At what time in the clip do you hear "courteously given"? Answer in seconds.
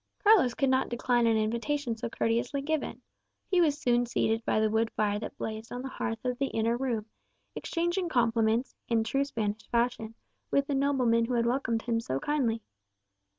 2.09-2.99